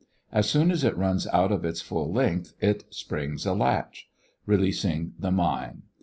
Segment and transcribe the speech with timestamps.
[0.31, 4.09] As soon as it runs out to its full length (4) it springs a latch,
[4.09, 5.89] C, releasing the mine A.